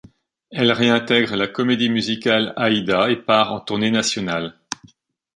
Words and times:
Elle 0.49 0.71
réintègre 0.71 1.35
la 1.35 1.47
comédie 1.47 1.91
musicale 1.91 2.53
Aïda 2.57 3.11
et 3.11 3.15
part 3.17 3.53
en 3.53 3.59
tournée 3.59 3.91
nationale. 3.91 4.55